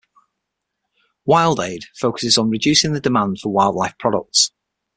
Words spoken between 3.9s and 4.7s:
products.